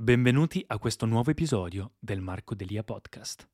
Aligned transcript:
Benvenuti 0.00 0.64
a 0.68 0.78
questo 0.78 1.06
nuovo 1.06 1.32
episodio 1.32 1.94
del 1.98 2.20
Marco 2.20 2.54
Delia 2.54 2.84
Podcast. 2.84 3.48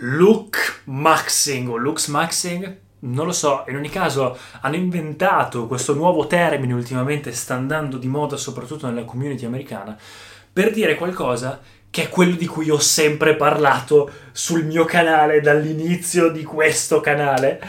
Look 0.00 0.82
Maxing 0.86 1.68
o 1.68 1.76
Lux 1.76 2.08
Maxing, 2.08 2.80
non 2.98 3.26
lo 3.26 3.30
so, 3.30 3.62
in 3.68 3.76
ogni 3.76 3.90
caso 3.90 4.36
hanno 4.60 4.74
inventato 4.74 5.68
questo 5.68 5.94
nuovo 5.94 6.26
termine 6.26 6.72
ultimamente, 6.72 7.30
sta 7.30 7.54
andando 7.54 7.96
di 7.96 8.08
moda 8.08 8.36
soprattutto 8.36 8.88
nella 8.88 9.04
community 9.04 9.44
americana, 9.44 9.96
per 10.52 10.72
dire 10.72 10.96
qualcosa 10.96 11.60
che 11.88 12.02
è 12.04 12.08
quello 12.08 12.34
di 12.34 12.46
cui 12.46 12.68
ho 12.68 12.80
sempre 12.80 13.36
parlato 13.36 14.10
sul 14.32 14.64
mio 14.64 14.84
canale 14.84 15.40
dall'inizio 15.40 16.30
di 16.30 16.42
questo 16.42 17.00
canale 17.00 17.60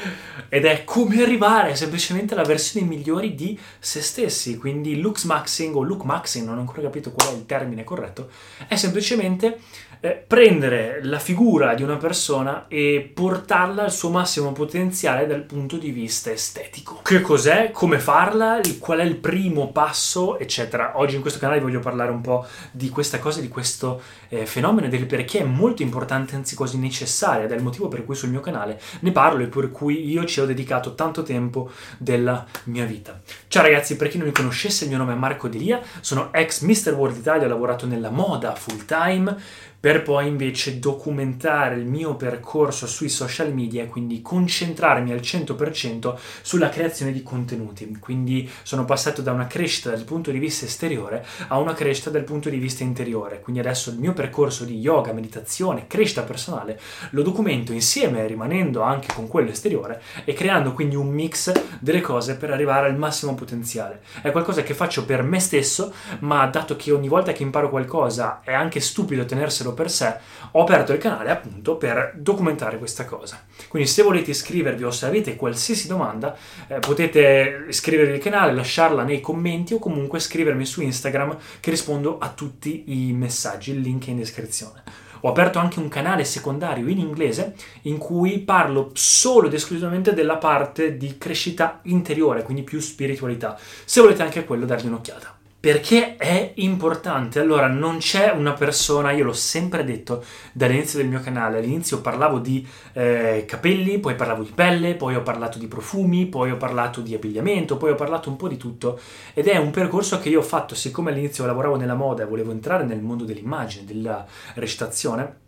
ed 0.49 0.65
è 0.65 0.83
come 0.83 1.21
arrivare 1.21 1.75
semplicemente 1.75 2.33
alla 2.33 2.43
versione 2.43 2.87
migliori 2.87 3.35
di 3.35 3.59
se 3.79 4.01
stessi 4.01 4.57
quindi 4.57 4.99
looks 4.99 5.25
maxing 5.25 5.75
o 5.75 5.83
look 5.83 6.03
maxing 6.03 6.45
non 6.45 6.57
ho 6.57 6.61
ancora 6.61 6.81
capito 6.81 7.11
qual 7.11 7.29
è 7.29 7.37
il 7.37 7.45
termine 7.45 7.83
corretto 7.83 8.29
è 8.67 8.75
semplicemente 8.75 9.59
eh, 10.05 10.21
prendere 10.27 10.99
la 11.03 11.17
figura 11.17 11.75
di 11.75 11.81
una 11.81 11.95
persona 11.95 12.65
e 12.67 13.09
portarla 13.13 13.83
al 13.83 13.91
suo 13.91 14.09
massimo 14.09 14.51
potenziale 14.51 15.25
dal 15.25 15.43
punto 15.43 15.77
di 15.77 15.91
vista 15.91 16.29
estetico. 16.29 16.99
Che 17.01 17.21
cos'è? 17.21 17.71
Come 17.71 17.99
farla? 17.99 18.59
Qual 18.79 18.99
è 18.99 19.03
il 19.03 19.15
primo 19.15 19.71
passo? 19.71 20.37
Eccetera. 20.37 20.97
Oggi 20.97 21.15
in 21.15 21.21
questo 21.21 21.39
canale 21.39 21.61
voglio 21.61 21.79
parlare 21.79 22.11
un 22.11 22.19
po' 22.19 22.45
di 22.71 22.89
questa 22.89 23.19
cosa, 23.19 23.39
di 23.39 23.47
questo 23.47 24.01
eh, 24.27 24.45
fenomeno 24.45 24.87
e 24.87 24.89
del 24.89 25.05
perché 25.05 25.39
è 25.39 25.45
molto 25.45 25.83
importante, 25.83 26.35
anzi 26.53 26.55
quasi 26.55 26.77
necessaria, 26.77 27.45
ed 27.45 27.51
è 27.51 27.55
il 27.55 27.63
motivo 27.63 27.87
per 27.87 28.05
cui 28.05 28.15
sul 28.15 28.29
mio 28.29 28.39
canale 28.39 28.79
ne 28.99 29.11
parlo 29.11 29.43
e 29.43 29.47
per 29.47 29.71
cui 29.71 30.09
io 30.09 30.25
ci 30.25 30.39
ho 30.39 30.45
dedicato 30.45 30.95
tanto 30.95 31.23
tempo 31.23 31.71
della 31.97 32.45
mia 32.65 32.85
vita. 32.85 33.19
Ciao 33.47 33.63
ragazzi, 33.63 33.95
per 33.95 34.07
chi 34.07 34.17
non 34.17 34.27
mi 34.27 34.33
conoscesse, 34.33 34.83
il 34.83 34.89
mio 34.89 34.99
nome 34.99 35.13
è 35.13 35.17
Marco 35.17 35.47
Delia, 35.47 35.81
sono 35.99 36.31
ex 36.31 36.61
Mr. 36.61 36.93
World 36.93 37.17
Italia, 37.17 37.45
ho 37.45 37.49
lavorato 37.49 37.85
nella 37.85 38.09
moda 38.09 38.55
full 38.55 38.85
time 38.85 39.35
per 39.83 40.01
poi 40.01 40.27
invece 40.27 40.79
documentare 40.79 41.75
il 41.75 41.85
mio 41.85 42.15
percorso 42.15 42.87
sui 42.87 43.09
social 43.09 43.53
media 43.53 43.83
e 43.83 43.87
quindi 43.87 44.21
concentrarmi 44.21 45.11
al 45.11 45.19
100% 45.19 46.15
sulla 46.41 46.69
creazione 46.69 47.11
di 47.11 47.21
contenuti. 47.21 47.97
Quindi 47.99 48.49
sono 48.61 48.85
passato 48.85 49.21
da 49.21 49.33
una 49.33 49.45
crescita 49.45 49.89
dal 49.89 50.05
punto 50.05 50.31
di 50.31 50.39
vista 50.39 50.63
esteriore 50.63 51.25
a 51.49 51.59
una 51.59 51.73
crescita 51.73 52.09
dal 52.09 52.23
punto 52.23 52.49
di 52.49 52.59
vista 52.59 52.85
interiore. 52.85 53.41
Quindi 53.41 53.59
adesso 53.59 53.89
il 53.89 53.97
mio 53.97 54.13
percorso 54.13 54.63
di 54.63 54.79
yoga, 54.79 55.11
meditazione, 55.11 55.85
crescita 55.85 56.21
personale 56.21 56.79
lo 57.09 57.21
documento 57.21 57.73
insieme 57.73 58.25
rimanendo 58.25 58.83
anche 58.83 59.11
con 59.13 59.27
quello 59.27 59.49
esteriore 59.49 60.01
e 60.23 60.31
creando 60.31 60.71
quindi 60.71 60.95
un 60.95 61.09
mix 61.09 61.51
delle 61.81 61.99
cose 61.99 62.37
per 62.37 62.51
arrivare 62.51 62.87
al 62.87 62.97
massimo 62.97 63.35
potenziale. 63.35 63.99
È 64.21 64.31
qualcosa 64.31 64.63
che 64.63 64.75
faccio 64.75 65.03
per 65.03 65.23
me 65.23 65.41
stesso, 65.41 65.93
ma 66.19 66.45
dato 66.45 66.77
che 66.77 66.93
ogni 66.93 67.09
volta 67.09 67.33
che 67.33 67.43
imparo 67.43 67.69
qualcosa 67.69 68.39
è 68.45 68.53
anche 68.53 68.79
stupido 68.79 69.25
tenerselo 69.25 69.71
per 69.73 69.89
sé, 69.89 70.15
ho 70.51 70.61
aperto 70.61 70.93
il 70.93 70.99
canale 70.99 71.31
appunto 71.31 71.75
per 71.75 72.13
documentare 72.15 72.77
questa 72.77 73.05
cosa. 73.05 73.43
Quindi 73.67 73.87
se 73.87 74.03
volete 74.03 74.31
iscrivervi 74.31 74.83
o 74.83 74.91
se 74.91 75.05
avete 75.05 75.35
qualsiasi 75.35 75.87
domanda, 75.87 76.35
eh, 76.67 76.79
potete 76.79 77.65
iscrivervi 77.67 78.13
al 78.13 78.19
canale, 78.19 78.53
lasciarla 78.53 79.03
nei 79.03 79.21
commenti 79.21 79.73
o 79.73 79.79
comunque 79.79 80.19
scrivermi 80.19 80.65
su 80.65 80.81
Instagram 80.81 81.37
che 81.59 81.69
rispondo 81.69 82.17
a 82.19 82.29
tutti 82.29 82.83
i 82.87 83.13
messaggi, 83.13 83.71
il 83.71 83.81
link 83.81 84.07
è 84.07 84.11
in 84.11 84.17
descrizione. 84.17 84.83
Ho 85.25 85.29
aperto 85.29 85.57
anche 85.57 85.79
un 85.79 85.87
canale 85.87 86.25
secondario 86.25 86.87
in 86.89 86.99
inglese 86.99 87.55
in 87.83 87.97
cui 87.97 88.39
parlo 88.39 88.91
solo 88.93 89.47
ed 89.47 89.53
esclusivamente 89.53 90.13
della 90.13 90.35
parte 90.35 90.97
di 90.97 91.17
crescita 91.17 91.79
interiore, 91.83 92.43
quindi 92.43 92.63
più 92.63 92.81
spiritualità. 92.81 93.57
Se 93.85 94.01
volete 94.01 94.21
anche 94.21 94.43
quello, 94.43 94.65
dargli 94.65 94.87
un'occhiata. 94.87 95.37
Perché 95.63 96.17
è 96.17 96.51
importante? 96.55 97.39
Allora, 97.39 97.67
non 97.67 97.99
c'è 97.99 98.31
una 98.31 98.51
persona, 98.51 99.11
io 99.11 99.23
l'ho 99.23 99.31
sempre 99.31 99.85
detto 99.85 100.21
dall'inizio 100.51 100.99
del 100.99 101.07
mio 101.07 101.21
canale, 101.21 101.59
all'inizio 101.59 102.01
parlavo 102.01 102.39
di 102.39 102.67
eh, 102.91 103.45
capelli, 103.47 103.97
poi 103.97 104.15
parlavo 104.15 104.43
di 104.43 104.51
pelle, 104.53 104.95
poi 104.95 105.15
ho 105.15 105.21
parlato 105.21 105.59
di 105.59 105.67
profumi, 105.67 106.25
poi 106.25 106.51
ho 106.51 106.57
parlato 106.57 106.99
di 106.99 107.13
abbigliamento, 107.13 107.77
poi 107.77 107.91
ho 107.91 107.95
parlato 107.95 108.27
un 108.27 108.35
po' 108.35 108.49
di 108.49 108.57
tutto 108.57 108.99
ed 109.33 109.47
è 109.47 109.55
un 109.55 109.71
percorso 109.71 110.19
che 110.19 110.27
io 110.27 110.39
ho 110.39 110.43
fatto, 110.43 110.75
siccome 110.75 111.11
all'inizio 111.11 111.45
lavoravo 111.45 111.77
nella 111.77 111.95
moda 111.95 112.23
e 112.23 112.25
volevo 112.25 112.51
entrare 112.51 112.83
nel 112.83 112.99
mondo 112.99 113.23
dell'immagine, 113.23 113.85
della 113.85 114.25
recitazione, 114.55 115.43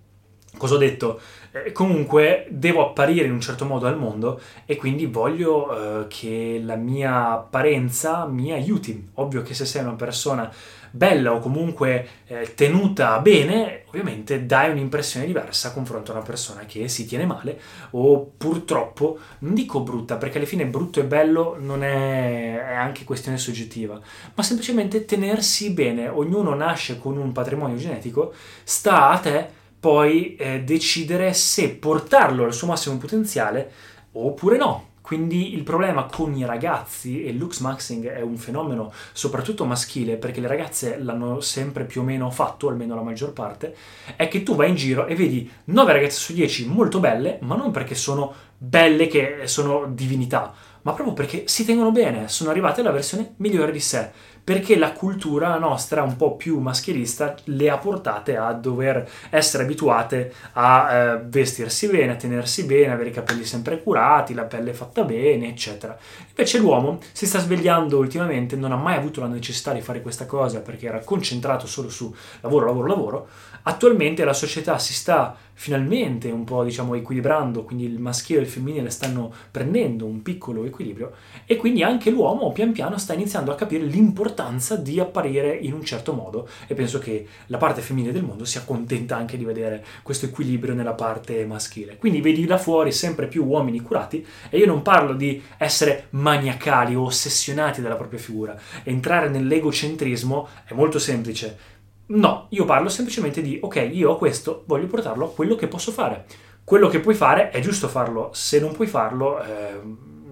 Cosa 0.57 0.75
ho 0.75 0.77
detto? 0.77 1.19
Eh, 1.55 1.71
comunque 1.71 2.47
devo 2.49 2.89
apparire 2.89 3.27
in 3.27 3.31
un 3.31 3.39
certo 3.39 3.63
modo 3.63 3.87
al 3.87 3.97
mondo 3.97 4.41
e 4.65 4.75
quindi 4.75 5.05
voglio 5.05 6.01
eh, 6.01 6.07
che 6.09 6.59
la 6.61 6.75
mia 6.75 7.31
apparenza 7.31 8.25
mi 8.25 8.51
aiuti. 8.51 9.11
Ovvio 9.13 9.41
che 9.41 9.53
se 9.53 9.63
sei 9.63 9.81
una 9.81 9.93
persona 9.93 10.51
bella 10.91 11.33
o 11.33 11.39
comunque 11.39 12.07
eh, 12.27 12.53
tenuta 12.55 13.17
bene, 13.19 13.83
ovviamente 13.87 14.45
dai 14.45 14.69
un'impressione 14.69 15.25
diversa 15.25 15.71
confronto 15.71 16.11
a 16.11 16.15
una 16.15 16.25
persona 16.25 16.65
che 16.65 16.89
si 16.89 17.05
tiene 17.05 17.25
male 17.25 17.57
o 17.91 18.33
purtroppo, 18.37 19.17
non 19.39 19.53
dico 19.53 19.79
brutta, 19.79 20.17
perché 20.17 20.39
alla 20.39 20.47
fine 20.47 20.65
brutto 20.65 20.99
e 20.99 21.05
bello 21.05 21.55
non 21.57 21.83
è, 21.85 22.67
è 22.67 22.73
anche 22.73 23.05
questione 23.05 23.37
soggettiva, 23.37 23.97
ma 24.33 24.43
semplicemente 24.43 25.05
tenersi 25.05 25.71
bene. 25.71 26.09
Ognuno 26.09 26.53
nasce 26.53 26.99
con 26.99 27.15
un 27.15 27.31
patrimonio 27.31 27.77
genetico, 27.77 28.33
sta 28.65 29.09
a 29.09 29.17
te 29.19 29.63
poi 29.85 30.35
eh, 30.35 30.61
decidere 30.61 31.31
se 31.33 31.69
portarlo 31.69 32.45
al 32.45 32.55
suo 32.55 32.65
massimo 32.65 32.97
potenziale 32.97 33.71
oppure 34.13 34.57
no. 34.57 34.93
Quindi 34.99 35.53
il 35.53 35.61
problema 35.61 36.05
con 36.05 36.35
i 36.35 36.43
ragazzi, 36.43 37.23
e 37.23 37.29
il 37.29 37.37
looks 37.37 37.59
maxing 37.59 38.07
è 38.07 38.21
un 38.21 38.35
fenomeno 38.35 38.91
soprattutto 39.13 39.63
maschile, 39.63 40.15
perché 40.15 40.41
le 40.41 40.47
ragazze 40.47 40.97
l'hanno 40.97 41.39
sempre 41.39 41.83
più 41.83 42.01
o 42.01 42.03
meno 42.03 42.31
fatto, 42.31 42.67
almeno 42.67 42.95
la 42.95 43.03
maggior 43.03 43.31
parte, 43.31 43.75
è 44.15 44.27
che 44.27 44.41
tu 44.41 44.55
vai 44.55 44.69
in 44.69 44.75
giro 44.75 45.05
e 45.05 45.13
vedi 45.13 45.47
9 45.65 45.93
ragazze 45.93 46.19
su 46.19 46.33
10 46.33 46.67
molto 46.67 46.99
belle, 46.99 47.37
ma 47.41 47.55
non 47.55 47.69
perché 47.69 47.93
sono 47.93 48.33
belle 48.57 49.05
che 49.05 49.41
sono 49.43 49.85
divinità, 49.93 50.51
ma 50.81 50.93
proprio 50.93 51.13
perché 51.13 51.43
si 51.45 51.63
tengono 51.63 51.91
bene, 51.91 52.27
sono 52.27 52.49
arrivate 52.49 52.81
alla 52.81 52.89
versione 52.89 53.35
migliore 53.37 53.71
di 53.71 53.79
sé 53.79 54.09
perché 54.45 54.77
la 54.77 54.91
cultura 54.91 55.57
nostra 55.57 56.03
un 56.03 56.15
po' 56.17 56.35
più 56.35 56.59
maschilista 56.59 57.35
le 57.45 57.67
ha 57.71 57.79
portate 57.79 58.37
a 58.37 58.53
dover 58.53 59.09
essere 59.31 59.63
abituate 59.63 60.31
a 60.53 60.93
eh, 60.93 61.19
vestirsi 61.25 61.87
bene, 61.87 62.11
a 62.11 62.15
tenersi 62.15 62.63
bene, 62.65 62.93
avere 62.93 63.09
i 63.09 63.11
capelli 63.11 63.43
sempre 63.43 63.81
curati, 63.81 64.35
la 64.35 64.43
pelle 64.43 64.73
fatta 64.73 65.03
bene, 65.03 65.49
eccetera. 65.49 65.97
Invece 66.29 66.59
l'uomo 66.59 66.99
si 67.11 67.25
sta 67.25 67.39
svegliando 67.39 67.97
ultimamente, 67.97 68.55
non 68.55 68.71
ha 68.71 68.77
mai 68.77 68.97
avuto 68.97 69.19
la 69.19 69.27
necessità 69.27 69.73
di 69.73 69.81
fare 69.81 70.03
questa 70.03 70.27
cosa 70.27 70.59
perché 70.59 70.85
era 70.85 70.99
concentrato 70.99 71.65
solo 71.65 71.89
su 71.89 72.13
lavoro, 72.41 72.67
lavoro, 72.67 72.87
lavoro. 72.87 73.27
Attualmente 73.67 74.23
la 74.23 74.33
società 74.33 74.77
si 74.77 74.93
sta 74.93 75.35
finalmente 75.57 76.29
un 76.29 76.43
po' 76.43 76.63
diciamo 76.63 76.93
equilibrando, 76.93 77.63
quindi 77.63 77.85
il 77.85 77.97
maschile 77.97 78.39
e 78.39 78.43
il 78.43 78.47
femminile 78.47 78.91
stanno 78.91 79.33
prendendo 79.49 80.05
un 80.05 80.21
piccolo 80.21 80.65
equilibrio 80.65 81.13
e 81.45 81.55
quindi 81.55 81.81
anche 81.81 82.11
l'uomo 82.11 82.51
pian 82.51 82.73
piano 82.73 82.97
sta 82.99 83.13
iniziando 83.13 83.51
a 83.51 83.55
capire 83.55 83.85
l'importanza 83.85 84.75
di 84.75 84.99
apparire 84.99 85.55
in 85.55 85.73
un 85.73 85.83
certo 85.83 86.13
modo 86.13 86.47
e 86.67 86.75
penso 86.75 86.99
che 86.99 87.25
la 87.47 87.57
parte 87.57 87.81
femminile 87.81 88.13
del 88.13 88.23
mondo 88.23 88.45
sia 88.45 88.63
contenta 88.63 89.15
anche 89.15 89.37
di 89.37 89.45
vedere 89.45 89.83
questo 90.03 90.25
equilibrio 90.25 90.75
nella 90.75 90.93
parte 90.93 91.43
maschile. 91.45 91.97
Quindi 91.97 92.21
vedi 92.21 92.45
da 92.45 92.59
fuori 92.59 92.91
sempre 92.91 93.27
più 93.27 93.45
uomini 93.45 93.81
curati 93.81 94.23
e 94.49 94.59
io 94.59 94.67
non 94.67 94.83
parlo 94.83 95.13
di 95.13 95.41
essere 95.57 96.07
maniacali 96.11 96.93
o 96.93 97.05
ossessionati 97.05 97.81
dalla 97.81 97.95
propria 97.95 98.19
figura. 98.19 98.55
Entrare 98.83 99.29
nell'egocentrismo 99.29 100.49
è 100.65 100.73
molto 100.73 100.99
semplice 100.99 101.73
No, 102.07 102.47
io 102.49 102.65
parlo 102.65 102.89
semplicemente 102.89 103.41
di, 103.41 103.57
ok, 103.61 103.89
io 103.91 104.11
ho 104.11 104.17
questo, 104.17 104.63
voglio 104.67 104.87
portarlo 104.87 105.25
a 105.25 105.31
quello 105.31 105.55
che 105.55 105.67
posso 105.67 105.91
fare. 105.91 106.25
Quello 106.63 106.87
che 106.87 106.99
puoi 106.99 107.15
fare 107.15 107.49
è 107.49 107.59
giusto 107.59 107.87
farlo, 107.87 108.29
se 108.33 108.59
non 108.59 108.73
puoi 108.73 108.87
farlo 108.87 109.41
eh, 109.43 109.79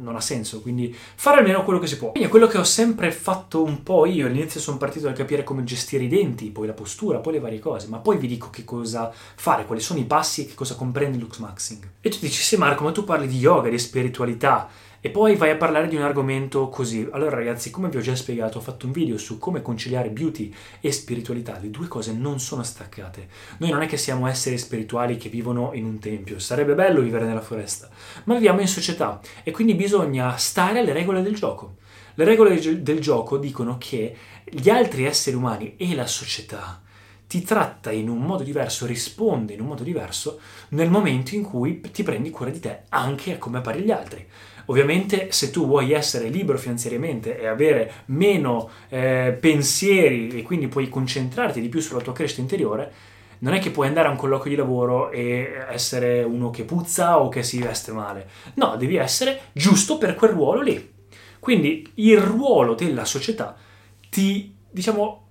non 0.04 0.16
ha 0.16 0.22
senso, 0.22 0.62
quindi 0.62 0.94
fare 1.16 1.40
almeno 1.40 1.64
quello 1.64 1.80
che 1.80 1.88
si 1.88 1.98
può. 1.98 2.12
Quindi 2.12 2.28
è 2.28 2.32
quello 2.32 2.48
che 2.48 2.58
ho 2.58 2.64
sempre 2.64 3.12
fatto 3.12 3.64
un 3.64 3.82
po' 3.82 4.06
io, 4.06 4.28
all'inizio 4.28 4.60
sono 4.60 4.78
partito 4.78 5.08
da 5.08 5.14
capire 5.14 5.44
come 5.44 5.64
gestire 5.64 6.04
i 6.04 6.08
denti, 6.08 6.52
poi 6.52 6.68
la 6.68 6.74
postura, 6.74 7.20
poi 7.20 7.34
le 7.34 7.40
varie 7.40 7.60
cose, 7.60 7.88
ma 7.88 7.98
poi 7.98 8.18
vi 8.18 8.28
dico 8.28 8.50
che 8.50 8.64
cosa 8.64 9.12
fare, 9.12 9.66
quali 9.66 9.82
sono 9.82 10.00
i 10.00 10.06
passi 10.06 10.44
e 10.44 10.48
che 10.48 10.54
cosa 10.54 10.76
comprende 10.76 11.18
il 11.18 11.24
Lux 11.24 11.38
Maxing. 11.38 11.90
E 12.02 12.10
tu 12.10 12.18
dici, 12.20 12.42
sì 12.44 12.58
Marco, 12.58 12.84
ma 12.84 12.92
tu 12.92 13.04
parli 13.04 13.28
di 13.28 13.38
yoga, 13.38 13.70
di 13.70 13.80
spiritualità, 13.80 14.70
E 15.06 15.10
poi 15.10 15.36
vai 15.36 15.50
a 15.50 15.58
parlare 15.58 15.90
di 15.90 15.98
un 15.98 16.02
argomento 16.02 16.70
così. 16.70 17.06
Allora 17.12 17.36
ragazzi, 17.36 17.70
come 17.70 17.90
vi 17.90 17.98
ho 17.98 18.00
già 18.00 18.16
spiegato, 18.16 18.60
ho 18.60 18.62
fatto 18.62 18.86
un 18.86 18.94
video 18.94 19.18
su 19.18 19.38
come 19.38 19.62
conciliare 19.62 20.10
beauty 20.10 20.50
e 20.80 20.94
spiritualità. 20.94 21.60
Le 21.60 21.70
due 21.70 21.90
cose 21.90 22.14
non 22.14 22.40
sono 22.40 22.64
staccate. 22.64 23.28
Noi 23.58 23.72
non 23.72 23.82
è 23.82 23.86
che 23.86 23.98
siamo 23.98 24.28
esseri 24.28 24.58
spirituali 24.58 25.18
che 25.18 25.28
vivono 25.28 25.72
in 25.74 25.84
un 25.84 26.00
tempio, 26.00 26.40
sarebbe 26.40 26.74
bello 26.74 27.02
vivere 27.02 27.26
nella 27.26 27.42
foresta, 27.42 27.90
ma 28.24 28.36
viviamo 28.36 28.62
in 28.62 28.68
società 28.70 29.20
e 29.44 29.52
quindi 29.52 29.76
bisogna 29.76 30.38
stare 30.38 30.80
alle 30.80 30.94
regole 30.94 31.22
del 31.22 31.36
gioco. 31.36 31.76
Le 32.14 32.24
regole 32.24 32.82
del 32.82 33.00
gioco 33.02 33.38
dicono 33.38 33.78
che 33.78 34.16
gli 34.46 34.70
altri 34.70 35.04
esseri 35.04 35.36
umani 35.36 35.76
e 35.76 35.96
la 35.96 36.08
società 36.08 36.82
ti 37.28 37.42
tratta 37.42 37.92
in 37.92 38.10
un 38.10 38.20
modo 38.20 38.44
diverso, 38.44 38.86
risponde 38.86 39.54
in 39.54 39.62
un 39.62 39.68
modo 39.68 39.84
diverso 39.84 40.40
nel 40.70 40.90
momento 40.90 41.36
in 41.36 41.44
cui 41.44 41.82
ti 41.92 42.04
prendi 42.04 42.30
cura 42.30 42.50
di 42.50 42.60
te, 42.60 42.84
anche 42.90 43.34
a 43.34 43.38
come 43.38 43.58
appari 43.58 43.82
gli 43.82 43.92
altri. 43.92 44.28
Ovviamente 44.66 45.32
se 45.32 45.52
tu 45.52 45.66
vuoi 45.66 45.92
essere 45.92 46.30
libero 46.30 46.58
finanziariamente 46.58 47.38
e 47.38 47.48
avere 47.48 47.92
meno 48.06 48.70
eh, 48.90 49.38
pensieri 49.40 50.30
e 50.30 50.42
quindi 50.44 50.68
puoi 50.68 50.88
concentrarti 50.88 51.60
di 51.60 51.70
più 51.70 51.82
sulla 51.82 52.02
tua 52.02 52.14
crescita 52.14 52.42
interiore, 52.42 52.94
non 53.40 53.54
è 53.54 53.60
che 53.60 53.72
puoi 53.72 53.88
andare 53.88 54.08
a 54.08 54.12
un 54.12 54.18
colloquio 54.18 54.52
di 54.52 54.58
lavoro 54.58 55.12
e 55.12 55.66
essere 55.70 56.24
uno 56.24 56.50
che 56.50 56.64
puzza 56.64 57.20
o 57.20 57.28
che 57.28 57.44
si 57.44 57.60
veste 57.60 57.92
male. 57.92 58.30
No, 58.54 58.78
devi 58.78 58.96
essere 58.96 59.42
giusto 59.52 59.98
per 59.98 60.16
quel 60.16 60.32
ruolo 60.32 60.62
lì. 60.62 60.92
Quindi 61.40 61.92
il 61.96 62.20
ruolo 62.20 62.74
della 62.74 63.04
società 63.04 63.58
ti, 64.10 64.56
diciamo, 64.72 65.23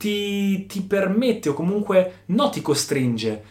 ti, 0.00 0.64
ti 0.64 0.80
permette 0.80 1.50
o 1.50 1.52
comunque 1.52 2.22
non 2.26 2.50
ti 2.50 2.62
costringe, 2.62 3.42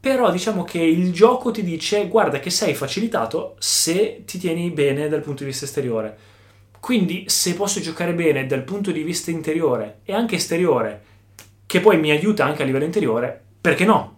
però 0.00 0.30
diciamo 0.30 0.64
che 0.64 0.78
il 0.80 1.12
gioco 1.12 1.50
ti 1.50 1.62
dice 1.62 2.08
guarda 2.08 2.40
che 2.40 2.48
sei 2.48 2.72
facilitato 2.72 3.54
se 3.58 4.22
ti 4.24 4.38
tieni 4.38 4.70
bene 4.70 5.08
dal 5.08 5.20
punto 5.20 5.42
di 5.42 5.50
vista 5.50 5.66
esteriore. 5.66 6.16
Quindi 6.80 7.24
se 7.26 7.54
posso 7.54 7.80
giocare 7.80 8.14
bene 8.14 8.46
dal 8.46 8.64
punto 8.64 8.90
di 8.92 9.02
vista 9.02 9.30
interiore 9.30 9.98
e 10.04 10.14
anche 10.14 10.36
esteriore, 10.36 11.04
che 11.66 11.80
poi 11.80 11.98
mi 11.98 12.10
aiuta 12.10 12.46
anche 12.46 12.62
a 12.62 12.64
livello 12.64 12.86
interiore, 12.86 13.38
perché 13.60 13.84
no? 13.84 14.16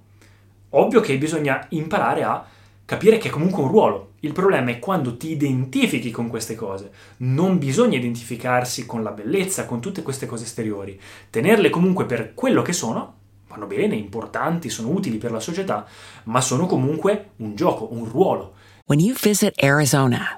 Ovvio 0.70 1.00
che 1.00 1.18
bisogna 1.18 1.66
imparare 1.70 2.22
a 2.22 2.46
capire 2.84 3.18
che 3.18 3.26
è 3.26 3.32
comunque 3.32 3.64
un 3.64 3.68
ruolo. 3.68 4.11
Il 4.24 4.32
problema 4.32 4.70
è 4.70 4.78
quando 4.78 5.16
ti 5.16 5.32
identifichi 5.32 6.12
con 6.12 6.28
queste 6.28 6.54
cose. 6.54 6.92
Non 7.18 7.58
bisogna 7.58 7.98
identificarsi 7.98 8.86
con 8.86 9.02
la 9.02 9.10
bellezza, 9.10 9.66
con 9.66 9.80
tutte 9.80 10.02
queste 10.02 10.26
cose 10.26 10.44
esteriori. 10.44 10.98
Tenerle 11.28 11.70
comunque 11.70 12.06
per 12.06 12.32
quello 12.32 12.62
che 12.62 12.72
sono, 12.72 13.14
vanno 13.48 13.66
bene, 13.66 13.96
importanti, 13.96 14.70
sono 14.70 14.90
utili 14.90 15.18
per 15.18 15.32
la 15.32 15.40
società, 15.40 15.84
ma 16.24 16.40
sono 16.40 16.66
comunque 16.66 17.30
un 17.38 17.56
gioco, 17.56 17.92
un 17.92 18.08
ruolo. 18.08 18.54
When 18.86 19.00
you 19.00 19.16
visit 19.20 19.60
Arizona, 19.60 20.36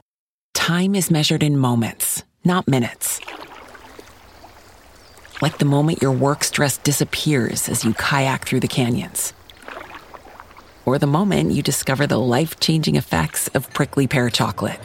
time 0.55 0.97
is 0.97 1.11
measured 1.11 1.43
in 1.43 1.59
moments, 1.59 2.25
not 2.43 2.67
minutes. 2.67 3.21
Like 5.43 5.59
the 5.59 5.67
moment 5.67 6.01
your 6.01 6.17
work 6.17 6.43
stress 6.43 6.79
disappears 6.79 7.69
as 7.69 7.85
you 7.85 7.93
kayak 7.93 8.47
through 8.47 8.61
the 8.61 8.67
canyons. 8.67 9.35
Or 10.85 10.99
the 10.99 11.07
moment 11.07 11.53
you 11.53 11.63
discover 11.63 12.07
the 12.07 12.21
life 12.21 12.61
changing 12.61 12.97
effects 12.97 13.49
of 13.55 13.73
prickly 13.73 14.07
pear 14.07 14.31
chocolate. 14.31 14.79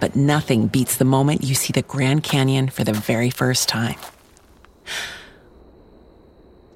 But 0.00 0.16
nothing 0.16 0.66
beats 0.66 0.96
the 0.96 1.04
moment 1.04 1.44
you 1.44 1.54
see 1.54 1.72
the 1.72 1.82
Grand 1.82 2.22
Canyon 2.22 2.68
for 2.68 2.84
the 2.84 2.92
very 2.92 3.30
first 3.30 3.68
time. 3.68 3.96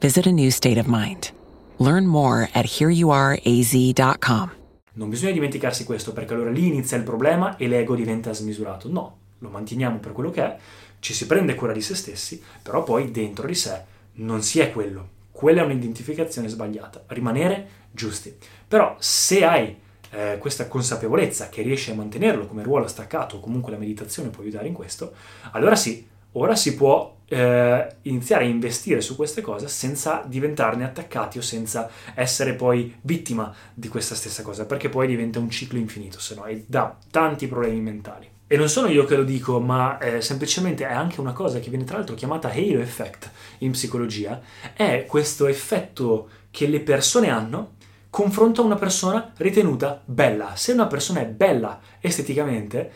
Visit 0.00 0.26
a 0.26 0.32
new 0.32 0.50
state 0.50 0.78
of 0.78 0.86
mind. 0.86 1.32
Learn 1.78 2.06
more 2.06 2.48
at 2.54 2.66
hereyouareaz.com. 2.66 4.50
Non 4.92 5.10
bisogna 5.10 5.32
dimenticarsi 5.32 5.84
questo 5.84 6.12
perché 6.12 6.34
allora 6.34 6.50
lì 6.50 6.66
inizia 6.68 6.96
il 6.96 7.02
problema 7.02 7.56
e 7.56 7.68
l'ego 7.68 7.94
diventa 7.94 8.32
smisurato. 8.32 8.88
No, 8.88 9.16
lo 9.38 9.48
manteniamo 9.50 9.98
per 9.98 10.12
quello 10.12 10.30
che 10.30 10.42
è, 10.42 10.56
ci 11.00 11.12
si 11.12 11.26
prende 11.26 11.54
cura 11.54 11.72
di 11.72 11.82
se 11.82 11.94
stessi, 11.94 12.42
però 12.62 12.82
poi 12.82 13.10
dentro 13.10 13.46
di 13.46 13.54
sé 13.54 13.82
non 14.14 14.42
si 14.42 14.60
è 14.60 14.72
quello 14.72 15.14
quella 15.36 15.60
è 15.60 15.64
un'identificazione 15.64 16.48
sbagliata. 16.48 17.04
Rimanere 17.08 17.68
giusti. 17.90 18.34
Però 18.66 18.96
se 18.98 19.44
hai 19.44 19.76
eh, 20.10 20.38
questa 20.38 20.66
consapevolezza 20.66 21.50
che 21.50 21.60
riesci 21.60 21.90
a 21.90 21.94
mantenerlo 21.94 22.46
come 22.46 22.62
ruolo 22.62 22.88
staccato 22.88 23.36
o 23.36 23.40
comunque 23.40 23.70
la 23.70 23.76
meditazione 23.76 24.30
può 24.30 24.42
aiutare 24.42 24.66
in 24.66 24.72
questo, 24.72 25.12
allora 25.52 25.76
sì, 25.76 26.08
ora 26.32 26.56
si 26.56 26.74
può 26.74 27.18
eh, 27.28 27.86
iniziare 28.02 28.44
a 28.44 28.48
investire 28.48 29.02
su 29.02 29.14
queste 29.14 29.42
cose 29.42 29.68
senza 29.68 30.24
diventarne 30.26 30.84
attaccati 30.84 31.36
o 31.36 31.42
senza 31.42 31.90
essere 32.14 32.54
poi 32.54 32.96
vittima 33.02 33.54
di 33.74 33.88
questa 33.88 34.14
stessa 34.14 34.42
cosa, 34.42 34.64
perché 34.64 34.88
poi 34.88 35.06
diventa 35.06 35.38
un 35.38 35.50
ciclo 35.50 35.78
infinito, 35.78 36.18
se 36.18 36.34
no, 36.34 36.46
e 36.46 36.64
dà 36.66 36.96
tanti 37.10 37.46
problemi 37.46 37.82
mentali. 37.82 38.35
E 38.48 38.56
non 38.56 38.68
sono 38.68 38.86
io 38.86 39.04
che 39.04 39.16
lo 39.16 39.24
dico, 39.24 39.58
ma 39.58 39.98
eh, 39.98 40.20
semplicemente 40.20 40.86
è 40.86 40.92
anche 40.92 41.20
una 41.20 41.32
cosa 41.32 41.58
che 41.58 41.68
viene 41.68 41.82
tra 41.84 41.96
l'altro 41.96 42.14
chiamata 42.14 42.48
halo 42.48 42.78
effect 42.78 43.28
in 43.58 43.72
psicologia, 43.72 44.40
è 44.72 45.04
questo 45.08 45.48
effetto 45.48 46.28
che 46.52 46.68
le 46.68 46.78
persone 46.80 47.28
hanno 47.28 47.74
confronto 48.08 48.62
a 48.62 48.64
una 48.64 48.76
persona 48.76 49.32
ritenuta 49.38 50.00
bella. 50.04 50.54
Se 50.54 50.70
una 50.70 50.86
persona 50.86 51.22
è 51.22 51.26
bella 51.26 51.80
esteticamente, 52.00 52.92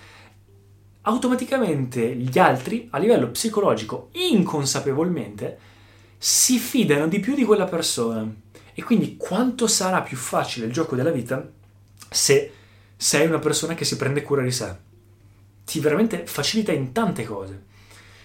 automaticamente 1.02 2.14
gli 2.14 2.38
altri, 2.38 2.87
a 2.93 2.99
livello 2.99 3.31
psicologico, 3.31 4.11
inconsapevolmente, 4.12 5.58
si 6.17 6.58
fidano 6.58 7.08
di 7.08 7.19
più 7.19 7.35
di 7.35 7.44
quella 7.44 7.67
persona. 7.67 8.32
E 8.73 8.82
quindi 8.85 9.17
quanto 9.17 9.67
sarà 9.67 10.02
più 10.02 10.17
facile 10.17 10.67
il 10.67 10.73
gioco 10.73 10.94
della 10.94 11.11
vita 11.11 11.44
se 12.08 12.52
sei 12.97 13.26
una 13.26 13.41
persona 13.41 13.75
che 13.75 13.85
si 13.85 13.97
prende 13.97 14.23
cura 14.23 14.43
di 14.43 14.52
sé? 14.52 14.88
Ti 15.65 15.81
veramente 15.81 16.27
facilita 16.27 16.73
in 16.73 16.93
tante 16.93 17.25
cose. 17.25 17.69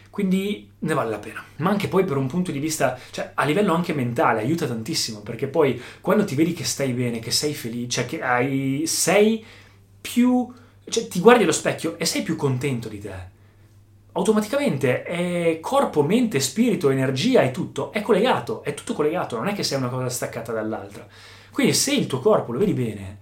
Quindi 0.10 0.72
ne 0.80 0.94
vale 0.94 1.10
la 1.10 1.20
pena. 1.20 1.44
Ma 1.58 1.70
anche 1.70 1.90
poi 1.90 2.06
per 2.06 2.16
un 2.16 2.28
punto 2.28 2.52
di 2.52 2.60
vista, 2.60 2.98
cioè 3.12 3.32
a 3.34 3.44
livello 3.44 3.74
anche 3.74 3.94
mentale, 3.94 4.40
aiuta 4.40 4.66
tantissimo, 4.66 5.20
perché 5.20 5.48
poi 5.48 5.82
quando 6.00 6.24
ti 6.24 6.36
vedi 6.36 6.54
che 6.54 6.64
stai 6.64 6.94
bene, 6.94 7.20
che 7.20 7.32
sei 7.32 7.54
felice, 7.54 7.90
cioè 7.90 8.06
che 8.06 8.22
hai, 8.22 8.84
sei 8.86 9.44
più... 10.00 10.50
cioè 10.88 11.08
ti 11.08 11.20
guardi 11.20 11.44
allo 11.44 11.52
specchio 11.52 11.98
e 11.98 12.06
sei 12.06 12.22
più 12.22 12.38
contento 12.38 12.88
di 12.88 13.00
te. 13.02 13.34
Automaticamente 14.14 15.04
è 15.04 15.60
corpo, 15.60 16.02
mente, 16.02 16.40
spirito, 16.40 16.90
energia 16.90 17.42
e 17.42 17.52
tutto 17.52 17.92
è 17.92 18.02
collegato, 18.02 18.64
è 18.64 18.74
tutto 18.74 18.94
collegato, 18.94 19.36
non 19.36 19.50
è 19.50 19.54
che 19.54 19.64
sei 19.64 19.78
una 19.78 19.90
cosa 19.90 20.08
staccata 20.08 20.54
dall'altra. 20.54 21.06
Quindi 21.52 21.74
se 21.74 21.94
il 21.94 22.08
tuo 22.08 22.22
corpo 22.22 22.54
lo 22.54 22.60
vedi 22.60 22.74
bene, 22.74 23.18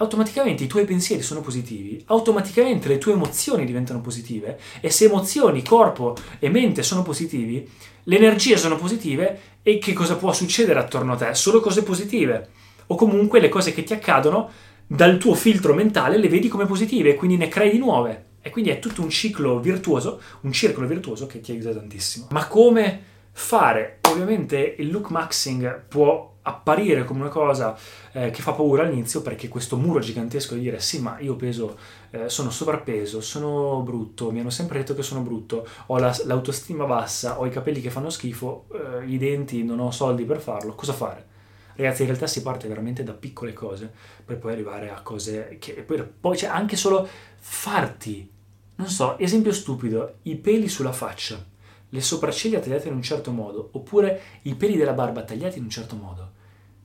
automaticamente 0.00 0.64
i 0.64 0.66
tuoi 0.66 0.84
pensieri 0.84 1.22
sono 1.22 1.40
positivi, 1.40 2.02
automaticamente 2.06 2.88
le 2.88 2.98
tue 2.98 3.12
emozioni 3.12 3.66
diventano 3.66 4.00
positive 4.00 4.58
e 4.80 4.90
se 4.90 5.04
emozioni, 5.04 5.62
corpo 5.62 6.16
e 6.38 6.48
mente 6.48 6.82
sono 6.82 7.02
positivi, 7.02 7.68
le 8.04 8.16
energie 8.16 8.56
sono 8.56 8.76
positive 8.76 9.40
e 9.62 9.78
che 9.78 9.92
cosa 9.92 10.16
può 10.16 10.32
succedere 10.32 10.80
attorno 10.80 11.12
a 11.12 11.16
te? 11.16 11.34
Solo 11.34 11.60
cose 11.60 11.82
positive 11.82 12.48
o 12.86 12.94
comunque 12.94 13.40
le 13.40 13.50
cose 13.50 13.72
che 13.72 13.84
ti 13.84 13.92
accadono 13.92 14.50
dal 14.86 15.18
tuo 15.18 15.34
filtro 15.34 15.74
mentale 15.74 16.16
le 16.16 16.28
vedi 16.28 16.48
come 16.48 16.66
positive 16.66 17.10
e 17.10 17.14
quindi 17.14 17.36
ne 17.36 17.48
crei 17.48 17.70
di 17.70 17.78
nuove. 17.78 18.24
E 18.42 18.48
quindi 18.48 18.70
è 18.70 18.78
tutto 18.78 19.02
un 19.02 19.10
ciclo 19.10 19.60
virtuoso, 19.60 20.20
un 20.40 20.52
circolo 20.52 20.86
virtuoso 20.86 21.26
che 21.26 21.40
ti 21.40 21.52
aiuta 21.52 21.74
tantissimo. 21.74 22.28
Ma 22.30 22.46
come 22.46 23.02
fare? 23.32 23.98
Ovviamente 24.08 24.76
il 24.78 24.90
look 24.90 25.10
maxing 25.10 25.82
può 25.86 26.29
apparire 26.42 27.04
come 27.04 27.20
una 27.20 27.28
cosa 27.28 27.76
eh, 28.12 28.30
che 28.30 28.40
fa 28.40 28.52
paura 28.52 28.82
all'inizio 28.82 29.20
perché 29.20 29.48
questo 29.48 29.76
muro 29.76 30.00
gigantesco 30.00 30.54
di 30.54 30.60
dire 30.60 30.80
sì 30.80 31.00
ma 31.00 31.18
io 31.20 31.36
peso, 31.36 31.76
eh, 32.10 32.28
sono 32.28 32.50
sovrappeso, 32.50 33.20
sono 33.20 33.82
brutto, 33.82 34.30
mi 34.30 34.40
hanno 34.40 34.50
sempre 34.50 34.78
detto 34.78 34.94
che 34.94 35.02
sono 35.02 35.20
brutto, 35.20 35.66
ho 35.86 35.98
la, 35.98 36.16
l'autostima 36.24 36.84
bassa, 36.84 37.38
ho 37.38 37.46
i 37.46 37.50
capelli 37.50 37.80
che 37.80 37.90
fanno 37.90 38.10
schifo, 38.10 38.66
eh, 38.72 39.06
i 39.06 39.18
denti, 39.18 39.62
non 39.62 39.80
ho 39.80 39.90
soldi 39.90 40.24
per 40.24 40.40
farlo, 40.40 40.74
cosa 40.74 40.92
fare? 40.92 41.28
Ragazzi, 41.76 42.02
in 42.02 42.08
realtà 42.08 42.26
si 42.26 42.42
parte 42.42 42.68
veramente 42.68 43.02
da 43.02 43.12
piccole 43.12 43.52
cose 43.52 43.90
per 44.24 44.38
poi 44.38 44.52
arrivare 44.52 44.90
a 44.90 45.00
cose 45.00 45.56
che 45.58 45.74
poi, 45.82 46.02
poi 46.02 46.36
c'è 46.36 46.46
anche 46.46 46.76
solo 46.76 47.06
farti, 47.36 48.30
non 48.76 48.88
so, 48.88 49.18
esempio 49.18 49.52
stupido, 49.52 50.16
i 50.22 50.36
peli 50.36 50.68
sulla 50.68 50.92
faccia 50.92 51.42
le 51.90 52.00
sopracciglia 52.00 52.60
tagliate 52.60 52.88
in 52.88 52.94
un 52.94 53.02
certo 53.02 53.30
modo, 53.30 53.68
oppure 53.72 54.20
i 54.42 54.54
peli 54.54 54.76
della 54.76 54.92
barba 54.92 55.22
tagliati 55.22 55.58
in 55.58 55.64
un 55.64 55.70
certo 55.70 55.96
modo, 55.96 56.32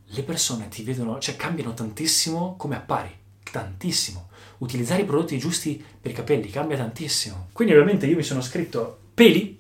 le 0.08 0.24
persone 0.24 0.68
ti 0.68 0.84
vedono, 0.84 1.20
cioè 1.20 1.36
cambiano 1.36 1.74
tantissimo 1.74 2.56
come 2.58 2.76
appari, 2.76 3.10
tantissimo. 3.52 4.30
Utilizzare 4.60 5.02
i 5.02 5.06
prodotti 5.06 5.38
giusti 5.38 5.84
per 6.00 6.12
i 6.12 6.14
capelli 6.14 6.50
cambia 6.50 6.78
tantissimo. 6.78 7.50
Quindi 7.52 7.74
ovviamente 7.74 8.06
io 8.06 8.16
mi 8.16 8.24
sono 8.24 8.42
scritto 8.42 9.00
peli, 9.14 9.60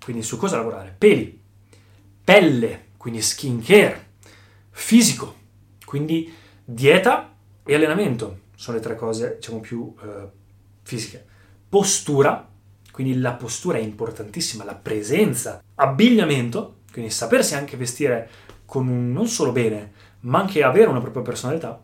quindi 0.00 0.22
su 0.22 0.36
cosa 0.36 0.56
lavorare? 0.56 0.94
Peli, 0.96 1.40
pelle, 2.22 2.88
quindi 2.96 3.22
skin 3.22 3.62
care, 3.62 4.14
fisico, 4.70 5.34
quindi 5.84 6.32
dieta 6.64 7.34
e 7.64 7.74
allenamento, 7.74 8.40
sono 8.54 8.76
le 8.76 8.82
tre 8.82 8.96
cose 8.96 9.36
diciamo 9.36 9.60
più 9.60 9.94
eh, 10.02 10.28
fisiche. 10.82 11.24
Postura, 11.68 12.48
quindi 12.96 13.18
la 13.18 13.34
postura 13.34 13.76
è 13.76 13.82
importantissima, 13.82 14.64
la 14.64 14.74
presenza, 14.74 15.62
abbigliamento, 15.74 16.76
quindi 16.90 17.10
sapersi 17.10 17.54
anche 17.54 17.76
vestire 17.76 18.30
con 18.64 18.88
un, 18.88 19.12
non 19.12 19.26
solo 19.26 19.52
bene, 19.52 19.92
ma 20.20 20.38
anche 20.38 20.62
avere 20.62 20.88
una 20.88 21.02
propria 21.02 21.22
personalità, 21.22 21.78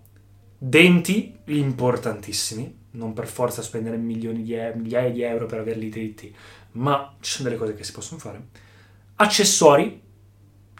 Denti 0.57 1.37
importantissimi, 1.45 2.79
non 2.93 3.13
per 3.13 3.27
forza 3.27 3.61
spendere 3.61 3.99
milioni 3.99 4.43
di 4.43 4.57
migliaia 4.75 5.11
di 5.11 5.21
euro 5.21 5.45
per 5.45 5.59
averli 5.59 5.91
diritti, 5.91 6.35
ma 6.73 7.15
ci 7.21 7.31
sono 7.31 7.51
delle 7.51 7.61
cose 7.61 7.75
che 7.75 7.85
si 7.85 7.93
possono 7.93 8.19
fare. 8.19 8.47
Accessori, 9.17 10.01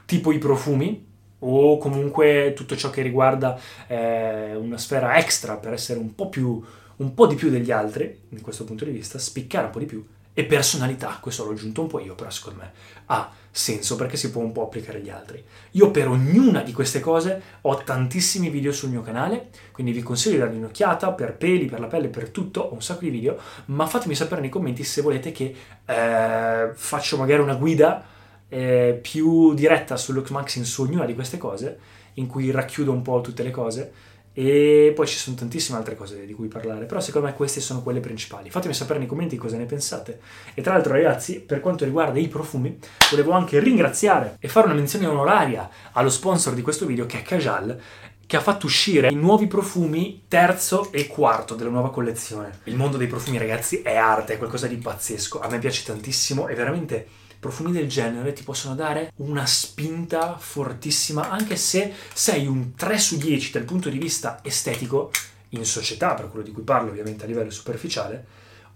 tipo 0.07 0.33
i 0.33 0.39
profumi, 0.39 1.09
o 1.41 1.77
comunque 1.77 2.55
tutto 2.57 2.75
ciò 2.75 2.89
che 2.89 3.03
riguarda 3.03 3.61
eh, 3.87 4.57
una 4.57 4.79
sfera 4.79 5.19
extra 5.19 5.57
per 5.57 5.75
essere 5.75 5.99
un 5.99 6.15
po' 6.15 6.31
più 6.31 6.65
un 6.97 7.15
po' 7.15 7.27
di 7.27 7.35
più 7.35 7.51
degli 7.51 7.71
altri, 7.71 8.21
da 8.29 8.41
questo 8.41 8.65
punto 8.65 8.85
di 8.85 8.93
vista, 8.93 9.19
spiccare 9.19 9.67
un 9.67 9.73
po' 9.73 9.79
di 9.79 9.87
più, 9.87 10.07
e 10.35 10.45
personalità, 10.45 11.19
questo 11.21 11.45
l'ho 11.45 11.51
aggiunto 11.51 11.83
un 11.83 11.89
po' 11.89 12.01
io, 12.01 12.15
però 12.15 12.31
secondo 12.31 12.61
me 12.61 12.73
ha 13.07 13.31
senso 13.51 13.97
perché 13.97 14.17
si 14.17 14.31
può 14.31 14.41
un 14.41 14.53
po' 14.53 14.63
applicare 14.63 14.99
agli 14.99 15.11
altri. 15.11 15.45
Io 15.73 15.91
per 15.91 16.09
ognuna 16.09 16.63
di 16.63 16.73
queste 16.73 17.01
cose 17.01 17.43
ho 17.61 17.77
tantissimi 17.77 18.49
video 18.49 18.73
sul 18.73 18.89
mio 18.89 19.03
canale, 19.03 19.51
quindi 19.73 19.93
vi 19.93 20.03
consiglio 20.03 20.37
di 20.37 20.41
dargli 20.41 20.57
un'occhiata 20.57 21.13
per 21.13 21.37
peli, 21.37 21.67
per 21.67 21.81
la 21.81 21.87
pelle, 21.87 22.09
per 22.09 22.31
tutto, 22.31 22.61
ho 22.63 22.73
un 22.73 22.83
sacco 22.83 23.01
di 23.01 23.11
video, 23.11 23.39
ma 23.67 23.87
fatemi 23.87 24.15
sapere 24.15 24.41
nei 24.41 24.51
commenti 24.51 24.85
se 24.85 25.03
volete 25.03 25.33
che 25.33 25.55
eh, 25.85 26.71
faccio 26.73 27.19
magari 27.19 27.43
una 27.43 27.57
guida 27.57 28.03
eh, 28.49 28.99
più 29.03 29.53
diretta 29.53 29.97
su 29.97 30.13
Maxing 30.29 30.65
su 30.65 30.83
ognuna 30.83 31.05
di 31.05 31.15
queste 31.15 31.37
cose, 31.37 31.79
in 32.15 32.27
cui 32.27 32.51
racchiudo 32.51 32.91
un 32.91 33.03
po' 33.03 33.21
tutte 33.21 33.43
le 33.43 33.51
cose 33.51 33.93
e 34.35 34.93
poi 34.95 35.07
ci 35.07 35.17
sono 35.17 35.37
tantissime 35.37 35.79
altre 35.79 35.95
cose 35.95 36.25
di 36.25 36.33
cui 36.33 36.49
parlare, 36.49 36.87
però 36.87 37.01
secondo 37.01 37.27
me 37.27 37.35
queste 37.35 37.61
sono 37.61 37.83
quelle 37.83 38.01
principali. 38.01 38.51
Fatemi 38.51 38.75
sapere 38.75 38.99
nei 38.99 39.09
commenti 39.09 39.37
cosa 39.37 39.57
ne 39.57 39.67
pensate. 39.67 40.21
E 40.55 40.63
tra 40.63 40.73
l'altro 40.73 40.93
ragazzi, 40.93 41.41
per 41.41 41.61
quanto 41.61 41.85
riguarda 41.85 42.19
i 42.19 42.29
profumi, 42.29 42.79
volevo 43.11 43.33
anche 43.33 43.59
ringraziare 43.61 44.37
e 44.39 44.49
fare 44.49 44.67
una 44.67 44.75
menzione 44.75 45.07
onoraria 45.07 45.69
allo 45.93 46.11
sponsor 46.11 46.55
di 46.55 46.63
questo 46.63 46.87
video 46.87 47.07
che 47.07 47.19
è 47.19 47.23
Kajal, 47.23 47.79
che 48.27 48.39
ha 48.39 48.41
fatto 48.41 48.65
uscire 48.65 49.09
i 49.09 49.15
nuovi 49.15 49.47
profumi 49.47 50.23
terzo 50.27 50.91
e 50.91 51.07
quarto 51.07 51.55
della 51.55 51.69
nuova 51.69 51.91
collezione. 51.91 52.61
Il 52.65 52.77
mondo 52.77 52.97
dei 52.97 53.07
profumi 53.07 53.37
ragazzi 53.37 53.83
è 53.83 53.95
arte, 53.95 54.35
è 54.35 54.39
qualcosa 54.39 54.67
di 54.67 54.77
pazzesco, 54.77 55.41
a 55.41 55.49
me 55.51 55.59
piace 55.59 55.85
tantissimo 55.85 56.49
e 56.49 56.55
veramente 56.55 57.07
profumi 57.43 57.73
del 57.73 57.89
genere 57.89 58.33
ti 58.33 58.45
possono 58.45 58.77
dare 58.77 59.11
una 59.17 59.45
spinta 59.47 60.39
fortissima, 60.39 61.29
anche 61.29 61.57
se 61.57 61.93
sei 62.15 62.47
un 62.47 62.77
3 62.77 62.99
su 62.99 63.17
10 63.19 63.51
dal 63.51 63.65
punto 63.65 63.91
di 63.91 63.99
vista 63.99 64.39
estetico, 64.45 65.11
in 65.49 65.65
società, 65.65 66.15
per 66.15 66.29
quello 66.29 66.45
di 66.45 66.53
cui 66.53 66.63
parlo 66.63 66.91
ovviamente 66.91 67.25
a 67.25 67.27
livello 67.27 67.51
superficiale, 67.51 68.25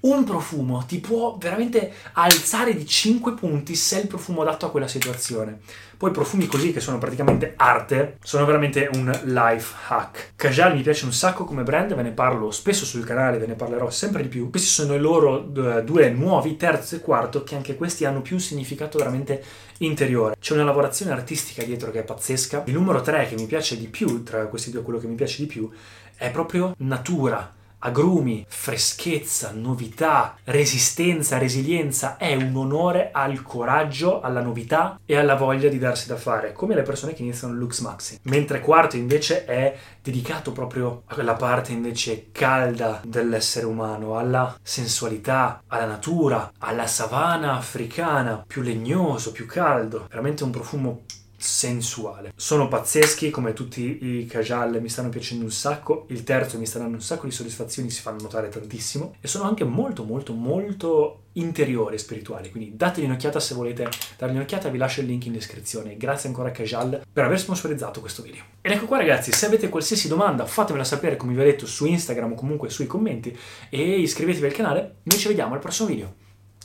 un 0.00 0.24
profumo 0.24 0.84
ti 0.86 1.00
può 1.00 1.36
veramente 1.38 1.92
alzare 2.12 2.74
di 2.74 2.86
5 2.86 3.34
punti 3.34 3.74
se 3.74 3.98
è 3.98 4.02
il 4.02 4.06
profumo 4.06 4.42
adatto 4.42 4.66
a 4.66 4.70
quella 4.70 4.88
situazione. 4.88 5.60
Poi 5.96 6.10
profumi 6.10 6.46
così 6.46 6.72
che 6.72 6.80
sono 6.80 6.98
praticamente 6.98 7.54
arte, 7.56 8.18
sono 8.22 8.44
veramente 8.44 8.88
un 8.92 9.10
life 9.24 9.74
hack. 9.88 10.32
Kajal 10.36 10.76
mi 10.76 10.82
piace 10.82 11.06
un 11.06 11.12
sacco 11.12 11.44
come 11.44 11.62
brand, 11.62 11.94
ve 11.94 12.02
ne 12.02 12.10
parlo 12.10 12.50
spesso 12.50 12.84
sul 12.84 13.04
canale, 13.04 13.38
ve 13.38 13.46
ne 13.46 13.54
parlerò 13.54 13.88
sempre 13.88 14.20
di 14.22 14.28
più. 14.28 14.50
Questi 14.50 14.68
sono 14.68 14.94
i 14.94 14.98
loro 14.98 15.38
due 15.38 16.10
nuovi, 16.10 16.56
terzo 16.56 16.96
e 16.96 17.00
quarto, 17.00 17.44
che 17.44 17.54
anche 17.54 17.76
questi 17.76 18.04
hanno 18.04 18.20
più 18.20 18.36
un 18.36 18.42
significato 18.42 18.98
veramente 18.98 19.42
interiore. 19.78 20.36
C'è 20.38 20.52
una 20.52 20.64
lavorazione 20.64 21.12
artistica 21.12 21.64
dietro 21.64 21.90
che 21.90 22.00
è 22.00 22.04
pazzesca. 22.04 22.64
Il 22.66 22.74
numero 22.74 23.00
3 23.00 23.28
che 23.28 23.34
mi 23.34 23.46
piace 23.46 23.78
di 23.78 23.88
più, 23.88 24.22
tra 24.22 24.46
questi 24.48 24.70
due 24.70 24.82
quello 24.82 24.98
che 24.98 25.06
mi 25.06 25.14
piace 25.14 25.42
di 25.42 25.46
più, 25.46 25.70
è 26.14 26.30
proprio 26.30 26.74
natura 26.78 27.54
agrumi, 27.78 28.44
freschezza, 28.48 29.52
novità, 29.52 30.36
resistenza, 30.44 31.38
resilienza, 31.38 32.16
è 32.16 32.34
un 32.34 32.54
onore 32.56 33.10
al 33.12 33.42
coraggio, 33.42 34.20
alla 34.20 34.40
novità 34.40 34.98
e 35.04 35.16
alla 35.16 35.34
voglia 35.34 35.68
di 35.68 35.78
darsi 35.78 36.08
da 36.08 36.16
fare, 36.16 36.52
come 36.52 36.74
le 36.74 36.82
persone 36.82 37.12
che 37.12 37.22
iniziano 37.22 37.52
il 37.52 37.58
Lux 37.58 37.80
Maxi. 37.80 38.18
Mentre 38.22 38.60
quarto 38.60 38.96
invece 38.96 39.44
è 39.44 39.76
dedicato 40.02 40.52
proprio 40.52 41.02
a 41.06 41.14
quella 41.14 41.34
parte 41.34 41.72
invece 41.72 42.28
calda 42.32 43.00
dell'essere 43.04 43.66
umano, 43.66 44.18
alla 44.18 44.56
sensualità, 44.62 45.62
alla 45.66 45.86
natura, 45.86 46.52
alla 46.58 46.86
savana 46.86 47.56
africana, 47.56 48.44
più 48.46 48.62
legnoso, 48.62 49.32
più 49.32 49.46
caldo, 49.46 50.06
veramente 50.08 50.44
un 50.44 50.50
profumo 50.50 51.04
sensuale. 51.46 52.32
Sono 52.34 52.68
pazzeschi 52.68 53.30
come 53.30 53.52
tutti 53.52 53.98
i 54.02 54.26
casual, 54.26 54.80
mi 54.80 54.88
stanno 54.88 55.08
piacendo 55.08 55.44
un 55.44 55.50
sacco. 55.50 56.06
Il 56.08 56.24
terzo 56.24 56.58
mi 56.58 56.66
sta 56.66 56.78
dando 56.78 56.96
un 56.96 57.02
sacco 57.02 57.26
di 57.26 57.32
soddisfazioni, 57.32 57.90
si 57.90 58.00
fanno 58.00 58.20
notare 58.20 58.48
tantissimo. 58.48 59.16
E 59.20 59.28
sono 59.28 59.44
anche 59.44 59.64
molto, 59.64 60.04
molto, 60.04 60.32
molto 60.32 61.22
interiori 61.32 61.94
e 61.94 61.98
spirituali. 61.98 62.50
Quindi 62.50 62.76
dategli 62.76 63.04
un'occhiata 63.04 63.40
se 63.40 63.54
volete 63.54 63.88
dargli 64.16 64.36
un'occhiata, 64.36 64.68
vi 64.68 64.78
lascio 64.78 65.00
il 65.00 65.06
link 65.06 65.26
in 65.26 65.32
descrizione. 65.32 65.96
Grazie 65.96 66.28
ancora 66.28 66.48
a 66.48 66.52
Casual 66.52 67.02
per 67.10 67.24
aver 67.24 67.38
sponsorizzato 67.38 68.00
questo 68.00 68.22
video. 68.22 68.42
Ed 68.60 68.72
ecco 68.72 68.86
qua 68.86 68.98
ragazzi, 68.98 69.32
se 69.32 69.46
avete 69.46 69.68
qualsiasi 69.68 70.08
domanda 70.08 70.46
fatemela 70.46 70.84
sapere 70.84 71.16
come 71.16 71.34
vi 71.34 71.40
ho 71.40 71.44
detto 71.44 71.66
su 71.66 71.86
Instagram 71.86 72.32
o 72.32 72.34
comunque 72.34 72.70
sui 72.70 72.86
commenti 72.86 73.36
e 73.70 74.00
iscrivetevi 74.00 74.46
al 74.46 74.52
canale. 74.52 74.96
Noi 75.04 75.18
ci 75.18 75.28
vediamo 75.28 75.54
al 75.54 75.60
prossimo 75.60 75.88
video. 75.88 76.14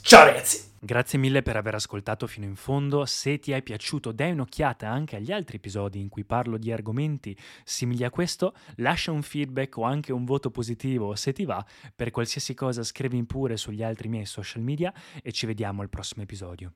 Ciao 0.01 0.25
ragazzi! 0.25 0.70
Grazie 0.83 1.19
mille 1.19 1.43
per 1.43 1.57
aver 1.57 1.75
ascoltato 1.75 2.25
fino 2.25 2.47
in 2.47 2.55
fondo. 2.55 3.05
Se 3.05 3.37
ti 3.37 3.51
è 3.51 3.61
piaciuto, 3.61 4.11
dai 4.11 4.31
un'occhiata 4.31 4.89
anche 4.89 5.15
agli 5.15 5.31
altri 5.31 5.57
episodi 5.57 5.99
in 5.99 6.09
cui 6.09 6.25
parlo 6.25 6.57
di 6.57 6.71
argomenti 6.71 7.37
simili 7.63 8.03
a 8.03 8.09
questo. 8.09 8.55
Lascia 8.77 9.11
un 9.11 9.21
feedback 9.21 9.77
o 9.77 9.83
anche 9.83 10.11
un 10.11 10.25
voto 10.25 10.49
positivo 10.49 11.13
se 11.13 11.33
ti 11.33 11.45
va. 11.45 11.63
Per 11.95 12.09
qualsiasi 12.09 12.55
cosa 12.55 12.81
scrivi 12.81 13.23
pure 13.25 13.57
sugli 13.57 13.83
altri 13.83 14.07
miei 14.07 14.25
social 14.25 14.63
media 14.63 14.91
e 15.21 15.31
ci 15.31 15.45
vediamo 15.45 15.83
al 15.83 15.89
prossimo 15.89 16.23
episodio. 16.23 16.73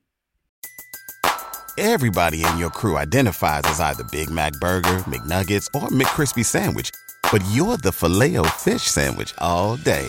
Everybody 1.76 2.44
in 2.44 2.56
your 2.58 2.70
crew 2.70 2.96
identifies 2.98 3.64
as 3.64 3.80
either 3.80 4.04
Big 4.12 4.30
Mac 4.30 4.56
Burger, 4.60 5.02
McNuggets, 5.08 5.66
or 5.74 5.90
McCrispy 5.90 6.44
Sandwich, 6.44 6.90
but 7.32 7.42
you're 7.52 7.76
the 7.76 7.90
filet 7.90 8.38
fish 8.50 8.82
Sandwich 8.82 9.34
all 9.38 9.76
day. 9.82 10.08